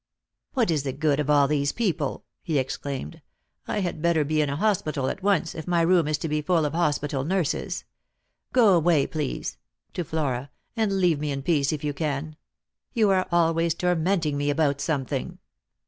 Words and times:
"What 0.55 0.71
is 0.71 0.81
the 0.81 0.93
good 0.93 1.19
of 1.19 1.29
all 1.29 1.47
these 1.47 1.71
people?" 1.71 2.25
he 2.41 2.57
exclaimed." 2.57 3.21
I 3.67 3.81
had 3.81 4.01
better 4.01 4.23
be 4.25 4.41
in 4.41 4.49
a 4.49 4.55
hospital 4.55 5.09
at 5.09 5.21
once, 5.21 5.53
if 5.53 5.67
my 5.67 5.81
room 5.81 6.07
is 6.07 6.17
to 6.17 6.27
be 6.27 6.41
full 6.41 6.65
of 6.65 6.73
hospital 6.73 7.23
nurses. 7.23 7.83
Go 8.51 8.73
away, 8.73 9.05
please," 9.05 9.59
to 9.93 10.03
Flora;" 10.03 10.49
and 10.75 10.99
leave 10.99 11.19
me 11.19 11.29
in 11.29 11.43
peace, 11.43 11.71
if 11.71 11.83
you 11.83 11.93
can. 11.93 12.35
You 12.95 13.11
are 13.11 13.27
always 13.31 13.75
tormenting 13.75 14.37
me 14.37 14.49
about 14.49 14.81
some 14.81 15.05
thing." 15.05 15.37